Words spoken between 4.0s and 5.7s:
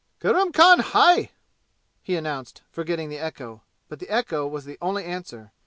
echo was the only answer.